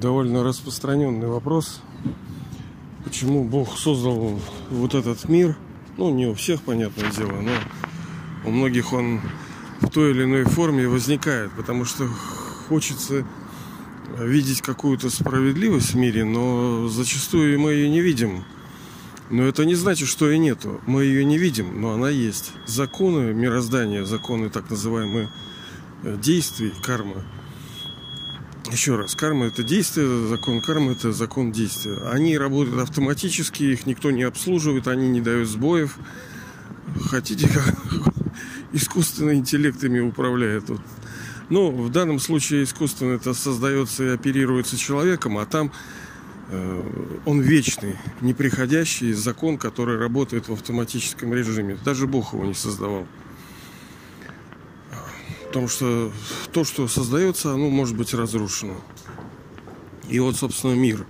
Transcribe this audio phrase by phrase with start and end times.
[0.00, 1.80] довольно распространенный вопрос.
[3.04, 4.40] Почему Бог создал
[4.70, 5.56] вот этот мир?
[5.96, 7.52] Ну, не у всех, понятное дело, но
[8.44, 9.20] у многих он
[9.80, 12.08] в той или иной форме возникает, потому что
[12.68, 13.26] хочется
[14.18, 18.44] видеть какую-то справедливость в мире, но зачастую мы ее не видим.
[19.30, 20.80] Но это не значит, что ее нету.
[20.86, 22.52] Мы ее не видим, но она есть.
[22.66, 25.30] Законы мироздания, законы так называемые
[26.02, 27.22] э, действий, кармы.
[28.70, 31.98] Еще раз, карма это действие, закон кармы это закон действия.
[32.08, 35.98] Они работают автоматически, их никто не обслуживает, они не дают сбоев.
[37.10, 37.74] Хотите, как
[38.72, 40.70] искусственный интеллект ими управляет.
[41.48, 45.72] Ну, в данном случае искусственно это создается и оперируется человеком, а там
[46.48, 46.82] э,
[47.26, 51.76] он вечный, неприходящий закон, который работает в автоматическом режиме.
[51.84, 53.04] Даже Бог его не создавал.
[55.50, 56.12] Потому что
[56.52, 58.76] то, что создается, оно может быть разрушено.
[60.08, 61.04] И вот, собственно, мир.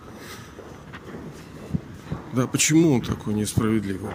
[2.33, 4.11] Да, почему он такой несправедливый?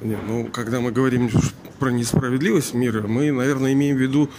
[0.00, 1.30] Не, ну, когда мы говорим
[1.78, 4.30] про несправедливость мира, мы, наверное, имеем в виду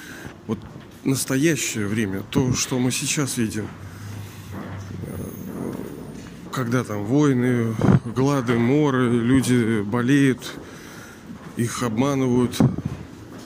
[0.48, 0.58] вот
[1.04, 3.68] настоящее время, то, что мы сейчас видим.
[6.52, 7.76] Когда там войны,
[8.16, 10.56] глады, моры, люди болеют,
[11.56, 12.58] их обманывают.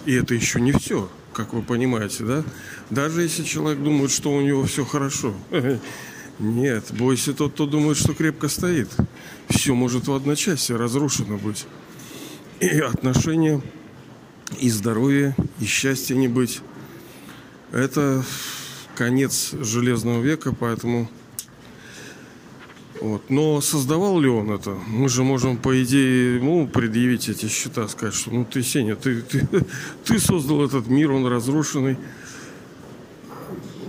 [0.10, 2.44] И это еще не все, как вы понимаете, да?
[2.90, 5.36] Даже если человек думает, что у него все хорошо.
[6.40, 8.90] Нет, бойся тот, кто думает, что крепко стоит.
[9.50, 11.68] Все может в одночасье разрушено быть.
[12.60, 13.62] И отношения
[14.60, 16.62] и здоровье, и счастья не быть.
[17.72, 18.26] Это
[18.96, 21.08] конец железного века, поэтому...
[23.02, 23.30] Вот.
[23.30, 24.72] Но создавал ли он это?
[24.88, 29.22] Мы же можем, по идее, ему предъявить эти счета, сказать, что ну ты, Сеня, ты,
[29.22, 29.48] ты,
[30.04, 31.98] ты создал этот мир, он разрушенный.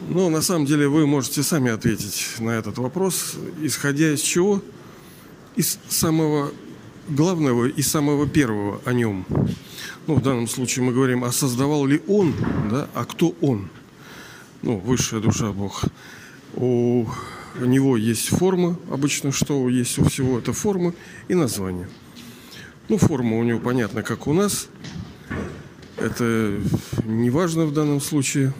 [0.09, 4.62] Но на самом деле вы можете сами ответить на этот вопрос, исходя из чего?
[5.56, 6.53] Из самого
[7.09, 9.26] главного и самого первого о нем
[10.10, 12.34] ну, в данном случае мы говорим, а создавал ли он,
[12.69, 13.69] да, а кто он?
[14.60, 15.84] Ну, высшая душа Бог.
[16.54, 17.06] У
[17.59, 20.94] него есть форма, обычно что есть у всего, это форма
[21.28, 21.88] и название.
[22.88, 24.69] Ну, форма у него понятно, как у нас.
[25.97, 26.59] Это
[27.05, 28.53] не важно в данном случае.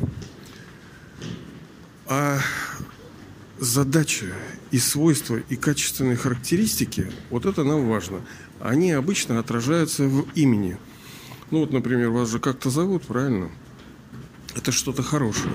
[2.07, 2.39] А
[3.59, 4.27] задача
[4.71, 8.21] и свойства, и качественные характеристики, вот это нам важно.
[8.61, 10.77] Они обычно отражаются в имени–
[11.51, 13.51] ну вот, например, вас же как-то зовут, правильно?
[14.55, 15.55] Это что-то хорошее.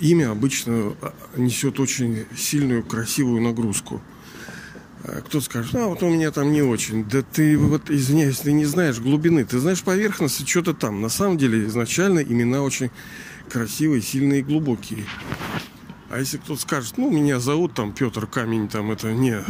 [0.00, 0.94] Имя обычно
[1.36, 4.00] несет очень сильную, красивую нагрузку.
[5.02, 7.04] А кто-то скажет, а вот у меня там не очень.
[7.04, 11.00] Да ты вот, извиняюсь, ты не знаешь глубины, ты знаешь поверхности, что-то там.
[11.00, 12.90] На самом деле изначально имена очень
[13.48, 15.04] красивые, сильные и глубокие.
[16.10, 19.42] А если кто-то скажет, ну, меня зовут там Петр Камень, там это не...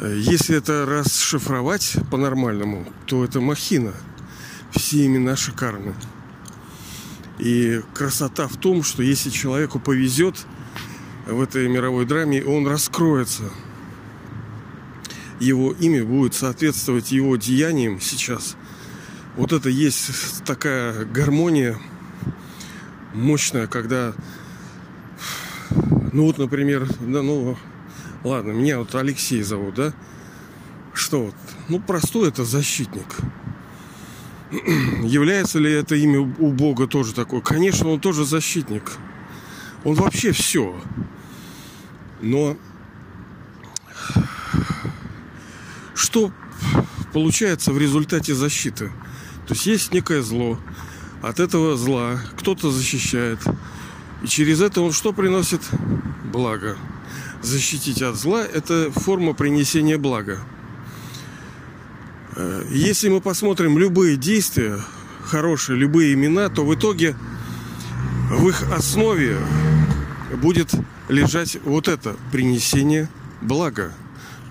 [0.00, 3.92] Если это расшифровать по-нормальному, то это махина.
[4.72, 5.94] Все имена шикарны.
[7.42, 10.46] И красота в том, что если человеку повезет
[11.26, 13.50] в этой мировой драме, он раскроется.
[15.40, 18.56] Его имя будет соответствовать его деяниям сейчас.
[19.36, 21.78] Вот это есть такая гармония
[23.12, 24.12] мощная, когда,
[26.12, 27.56] ну вот, например, да, ну,
[28.24, 29.92] Ладно, меня вот Алексей зовут, да?
[30.94, 31.34] Что вот?
[31.68, 33.16] Ну, простой это защитник.
[35.02, 37.40] Является ли это имя у Бога тоже такое?
[37.40, 38.92] Конечно, он тоже защитник.
[39.84, 40.80] Он вообще все.
[42.20, 42.56] Но
[45.94, 46.32] что
[47.12, 48.88] получается в результате защиты?
[49.48, 50.58] То есть есть некое зло.
[51.22, 53.40] От этого зла кто-то защищает.
[54.22, 55.62] И через это он что приносит?
[56.32, 56.76] Благо
[57.42, 60.38] защитить от зла, это форма принесения блага.
[62.34, 64.78] Э, если мы посмотрим любые действия,
[65.24, 67.16] хорошие, любые имена, то в итоге
[68.30, 69.38] в их основе
[70.40, 70.74] будет
[71.08, 73.08] лежать вот это принесение
[73.40, 73.92] блага.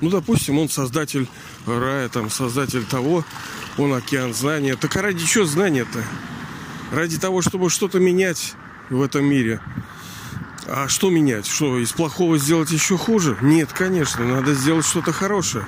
[0.02, 1.28] Ну, допустим, он создатель
[1.66, 3.24] рая, там, создатель того,
[3.78, 4.76] он океан знания.
[4.76, 6.04] Так а ради чего знания-то?
[6.92, 8.54] Ради того, чтобы что-то менять
[8.90, 9.62] в этом мире.
[10.68, 11.48] А что менять?
[11.48, 13.38] Что, из плохого сделать еще хуже?
[13.42, 15.66] Нет, конечно, надо сделать что-то хорошее.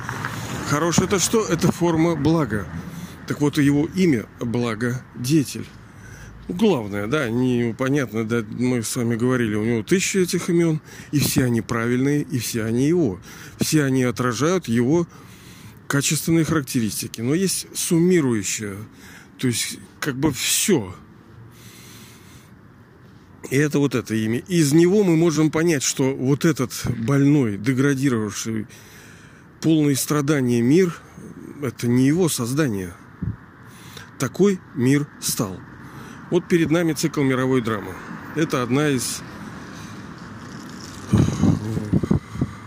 [0.73, 1.45] Хорошее это что?
[1.45, 2.65] Это форма блага.
[3.27, 5.67] Так вот, его имя– благодетель.
[6.47, 10.81] Ну, главное, да, непонятно, да, мы с вами говорили, у него тысячи этих имен,
[11.11, 13.19] и все они правильные, и все они его.
[13.59, 15.07] Все они отражают его
[15.87, 17.21] качественные характеристики.
[17.21, 18.77] Но есть суммирующее,
[19.37, 20.95] то есть как бы все–
[23.51, 24.39] И это вот это имя.
[24.47, 28.65] Из него мы можем понять, что вот этот больной, деградировавший,
[29.63, 30.94] полный страдания мир,
[31.62, 32.94] это не его создание.
[34.19, 35.57] Такой мир стал.
[36.30, 37.94] Вот перед нами цикл мировой драмы.
[38.36, 39.21] Это одна из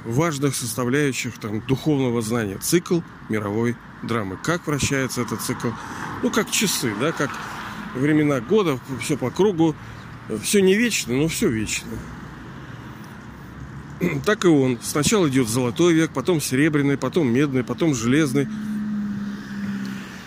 [0.07, 2.57] важных составляющих там, духовного знания.
[2.59, 4.39] Цикл мировой драмы.
[4.43, 5.69] Как вращается этот цикл?
[6.23, 7.31] Ну, как часы, да, как
[7.95, 9.75] времена года, все по кругу.
[10.43, 11.89] Все не вечно, но все вечно.
[14.25, 14.79] Так и он.
[14.83, 18.49] Сначала идет золотой век, потом серебряный, потом медный, потом железный.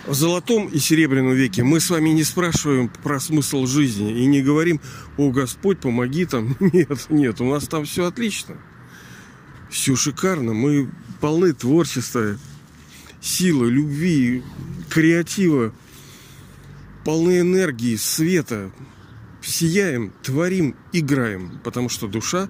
[0.06, 4.42] В золотом и серебряном веке мы с вами не спрашиваем про смысл жизни и не
[4.42, 4.80] говорим,
[5.16, 6.56] о Господь, помоги там.
[6.60, 8.56] Нет, нет, у нас там все отлично.
[9.68, 10.52] Все шикарно.
[10.52, 10.90] Мы
[11.20, 12.38] полны творчества,
[13.20, 14.42] силы, любви,
[14.88, 15.72] креатива,
[17.04, 18.72] полны энергии, света.
[19.42, 21.60] Сияем, творим, играем.
[21.64, 22.48] Потому что душа,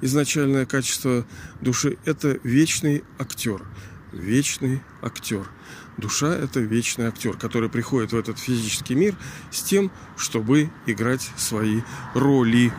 [0.00, 1.26] изначальное качество
[1.60, 3.64] души, это вечный актер.
[4.12, 5.48] Вечный актер.
[5.96, 9.14] Душа– это вечный актер, который приходит в этот физический мир
[9.50, 11.82] с тем, чтобы играть свои
[12.14, 12.72] роли.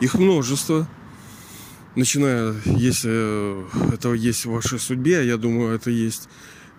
[0.00, 0.88] Их множество,
[1.94, 6.28] начиная, если этого есть в вашей судьбе, а я думаю, это есть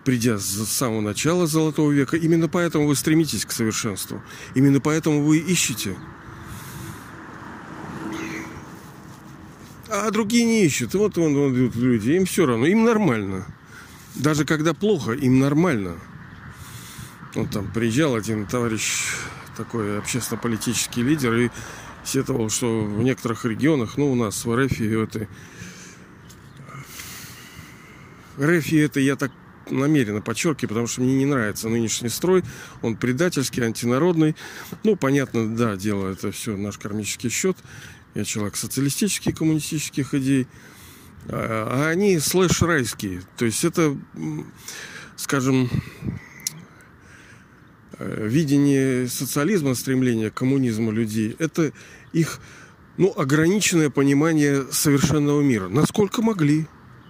[0.06, 2.16] придя с самого начала Золотого века.
[2.16, 4.22] Именно поэтому вы стремитесь к совершенству.
[4.54, 5.96] Именно поэтому вы ищете.
[9.88, 10.94] А другие не ищут.
[10.94, 13.48] Вот вон, вон идут люди, им все равно, им нормально.
[14.14, 15.96] Даже когда плохо, им нормально.
[17.34, 19.08] Вот там приезжал один товарищ,
[19.56, 21.50] такой общественно-политический лидер, и
[22.04, 25.26] сетовал, что в некоторых регионах, ну, у нас в РФ это...
[28.38, 29.32] РФ это я так
[29.70, 32.42] намеренно подчеркиваю, потому что мне не нравится нынешний строй.
[32.82, 34.36] Он предательский, антинародный.
[34.84, 37.56] Ну, понятно, да, дело это все наш кармический счет.
[38.14, 40.46] Я человек социалистических, коммунистических идей.
[41.28, 43.22] А, а они слэш-райские.
[43.36, 43.96] То есть это,
[45.16, 45.70] скажем,
[47.98, 51.72] э, видение социализма, стремление к коммунизму людей, это
[52.12, 52.40] их
[52.96, 55.68] ну, ограниченное понимание совершенного мира.
[55.68, 56.66] Насколько могли.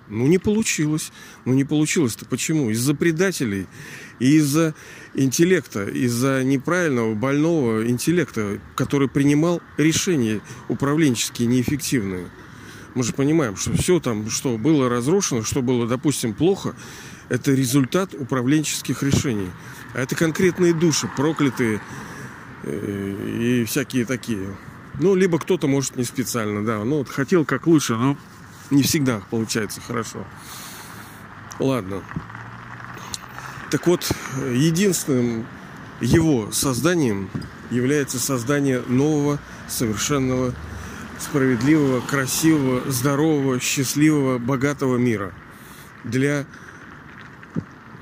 [0.08, 1.12] Ну, не получилось.
[1.44, 2.70] Ну, не получилось-то почему?
[2.70, 3.66] Из-за предателей
[4.18, 4.74] и из-за
[5.14, 12.28] интеллекта, из-за неправильного, больного интеллекта, который принимал решения управленческие неэффективные.
[12.94, 16.74] Мы же понимаем, что все там, что было разрушено, что было, допустим, плохо,
[17.28, 19.50] это результат управленческих решений.
[19.92, 21.80] А это конкретные души, проклятые
[22.62, 24.56] э, и всякие такие.
[24.98, 26.82] Ну, либо кто-то, может, не специально, да.
[26.84, 28.16] Ну, вот хотел как лучше, но
[28.70, 30.24] не всегда получается хорошо.
[31.58, 32.02] Ладно.
[33.70, 34.10] Так вот,
[34.52, 35.46] единственным
[36.00, 37.30] его созданием
[37.70, 40.54] является создание нового, совершенного,
[41.18, 45.32] справедливого, красивого, здорового, счастливого, богатого мира.
[46.04, 46.46] Для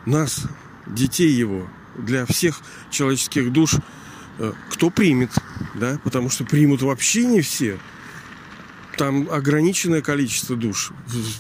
[0.04, 0.42] нас,
[0.86, 2.60] детей его, для всех
[2.90, 3.76] человеческих душ–
[4.38, 5.30] Э, кто примет,
[5.74, 7.78] да, потому что примут вообще не все.
[8.96, 10.92] Там ограниченное количество душ.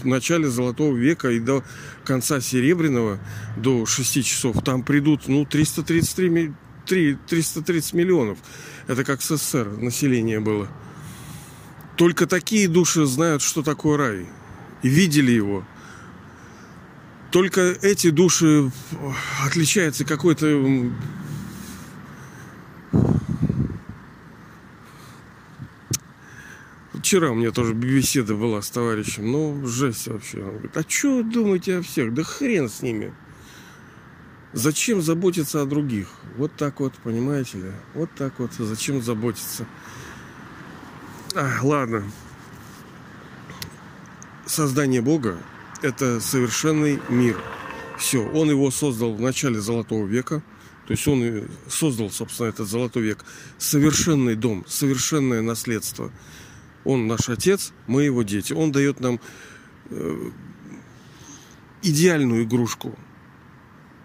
[0.02, 1.62] В начале Золотого века и до
[2.04, 3.18] конца Серебряного,
[3.56, 6.52] до 6 часов, там придут, ну, 333,
[6.86, 8.38] 3, 330 миллионов.
[8.86, 10.68] Это как СССР население было.
[11.96, 14.26] Только такие души знают, что такое рай.
[14.82, 15.64] И видели его.
[17.30, 18.70] Только эти души
[19.44, 20.92] отличаются какой-то
[27.14, 29.30] Вчера у меня тоже беседа была с товарищем.
[29.30, 30.38] Ну, жесть вообще.
[30.38, 32.12] Он говорит, а что вы думаете о всех?
[32.12, 33.14] Да хрен с ними.
[34.52, 36.08] Зачем заботиться о других?
[36.36, 37.70] Вот так вот, понимаете ли?
[37.94, 38.50] Вот так вот.
[38.54, 39.64] Зачем заботиться?
[41.36, 42.02] А, ладно.
[44.44, 45.38] Создание Бога–
[45.82, 47.40] это совершенный мир.
[47.96, 50.42] Все, он его создал в начале Золотого века.
[50.88, 53.24] То есть он создал, собственно, этот Золотой век.
[53.56, 56.10] Совершенный дом, совершенное наследство–
[56.84, 58.52] он наш отец, мы его дети.
[58.52, 59.20] Он дает нам
[59.90, 60.30] э,
[61.82, 62.96] идеальную игрушку.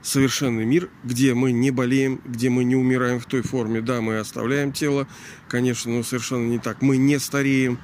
[0.01, 3.81] Совершенный мир, где мы не болеем, где мы не умираем в той форме.
[3.81, 5.07] Да, мы оставляем тело,
[5.50, 6.81] конечно, но совершенно не так.
[6.81, 7.79] Мы не стареем,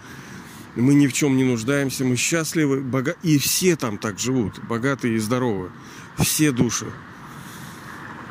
[0.75, 3.15] мы ни в чем не нуждаемся, мы счастливы, бога...
[3.21, 5.71] и все там так живут, богатые и здоровы.
[6.17, 6.87] Все души.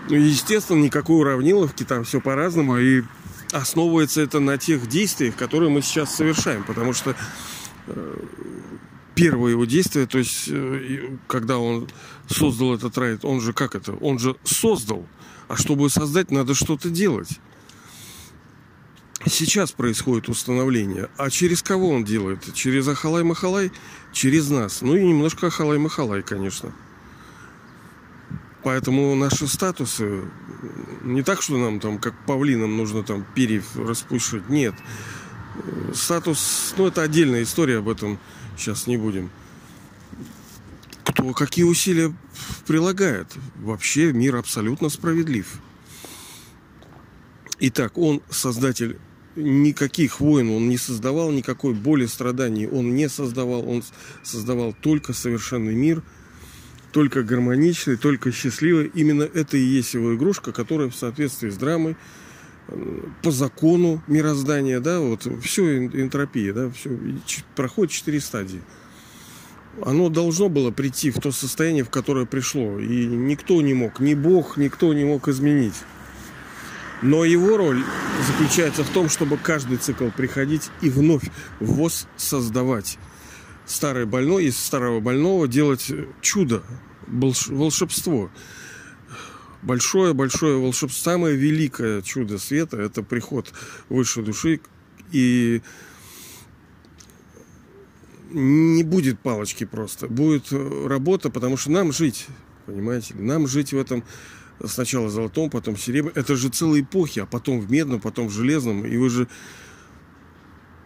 [0.08, 3.02] Ну, естественно, никакой уравниловки, там все по-разному, и
[3.54, 6.64] основывается это на тех действиях, которые мы сейчас совершаем.
[6.64, 7.14] Потому что
[7.86, 8.16] э,
[9.14, 11.88] первое его действие, то есть э, когда он
[12.28, 13.92] создал этот рай, он же как это?
[13.92, 15.06] Он же создал.
[15.48, 17.38] А чтобы создать, надо что-то делать.
[19.26, 21.08] Сейчас происходит установление.
[21.16, 22.52] А через кого он делает?
[22.54, 23.72] Через Ахалай-Махалай?
[24.12, 24.82] Через нас.
[24.82, 26.72] Ну и немножко Ахалай-Махалай, конечно.
[28.62, 30.24] Поэтому наши статусы
[31.02, 34.48] не так, что нам там, как павлинам, нужно там перьев распушить.
[34.48, 34.74] Нет.
[35.94, 38.18] Статус, ну это отдельная история, об этом
[38.56, 39.30] сейчас не будем.
[41.04, 42.14] Кто какие усилия
[42.66, 43.28] прилагает?
[43.56, 45.46] Вообще мир абсолютно справедлив.
[47.60, 48.98] Итак, он создатель
[49.36, 53.68] никаких войн он не создавал, никакой боли, страданий он не создавал.
[53.68, 53.82] Он
[54.22, 56.02] создавал только совершенный мир,
[56.94, 58.88] только гармоничный, только счастливый.
[58.94, 61.96] Именно это и есть его игрушка, которая в соответствии с драмой,
[63.20, 66.96] по закону мироздания, да, вот все энтропия, да, все
[67.56, 68.62] проходит четыре стадии.
[69.84, 72.78] Оно должно было прийти в то состояние, в которое пришло.
[72.78, 75.74] И никто не мог, ни Бог, никто не мог изменить.
[77.02, 77.82] Но его роль
[78.28, 81.24] заключается в том, чтобы каждый цикл приходить и вновь
[81.58, 82.98] воссоздавать.
[83.66, 85.90] Старый больной из старого больного делать
[86.20, 86.62] чудо,
[87.06, 88.30] волшебство.
[89.62, 91.12] Большое-большое волшебство.
[91.12, 93.52] Самое великое чудо света– это приход
[93.88, 94.60] высшей души.
[95.12, 95.62] И
[98.30, 100.08] не будет палочки просто.
[100.08, 102.26] Будет работа, потому что нам жить,
[102.66, 104.04] понимаете, нам жить в этом
[104.62, 106.18] сначала золотом, потом серебряном.
[106.18, 108.84] Это же целые эпохи, а потом в медном, потом в железном.
[108.84, 109.28] И вы же...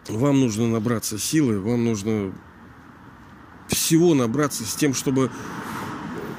[0.07, 2.33] Вам нужно набраться силы, вам нужно
[3.69, 5.31] всего набраться с тем, чтобы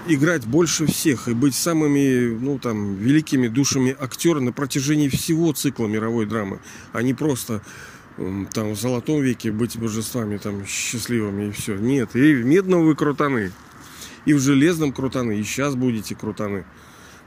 [0.07, 5.87] играть больше всех и быть самыми, ну, там, великими душами актера на протяжении всего цикла
[5.87, 6.61] мировой драмы,
[6.93, 7.63] а не просто
[8.53, 11.77] там в золотом веке быть божествами, там, счастливыми и все.
[11.77, 13.53] Нет, и в медном вы крутаны,
[14.27, 16.65] и в железном крутаны, и сейчас будете крутаны.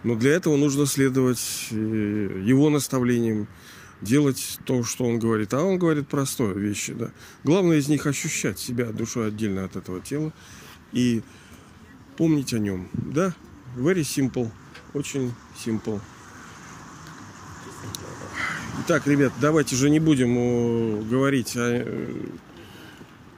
[0.03, 3.47] Но для этого нужно следовать э, его наставлениям,
[4.01, 5.53] делать то, что он говорит.
[5.53, 7.11] А он говорит простое вещи, да.
[7.43, 10.33] Главное из них ощущать себя душой отдельно от этого тела
[10.91, 11.21] и
[12.17, 12.89] помнить о нем.
[12.93, 13.33] Да,
[13.75, 14.49] very simple,
[14.93, 15.99] очень simple.
[18.81, 22.13] Итак, ребят, давайте же не будем говорить о э,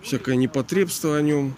[0.02, 1.56] всякое непотребство о нем.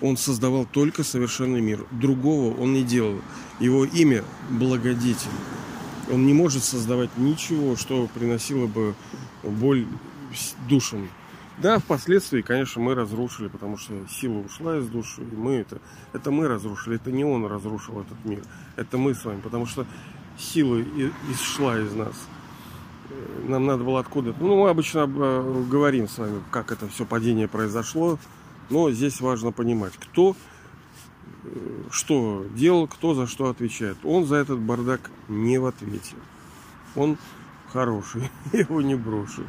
[0.00, 1.86] Он создавал только совершенный мир.
[1.90, 3.20] Другого он не делал.
[3.60, 5.28] Его имя благодетель.
[6.12, 8.94] Он не может создавать ничего, что приносило бы
[9.42, 9.86] боль
[10.68, 11.08] душам.
[11.58, 15.78] Да, впоследствии, конечно, мы разрушили, потому что сила ушла из души, и мы это,
[16.14, 18.42] это мы разрушили, это не он разрушил этот мир,
[18.76, 19.86] это мы с вами, потому что
[20.38, 20.82] сила
[21.30, 22.14] исшла из нас.
[23.46, 24.42] Нам надо было откуда-то.
[24.42, 28.18] Ну, мы обычно э, говорим с вами, как это все падение произошло,
[28.70, 30.34] но здесь важно понимать, кто э,
[31.90, 33.96] что делал, кто за что отвечает.
[34.04, 36.14] Он за этот бардак не в ответе.
[36.94, 37.18] Он
[37.72, 39.44] хороший, его не брошу.